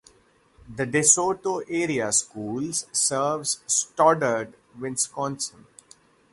The 0.67 0.87
De 0.87 1.03
Soto 1.03 1.59
Area 1.69 2.11
Schools 2.11 2.87
serves 2.91 3.59
Stoddard, 3.67 4.55
Wisconsin. 4.79 5.67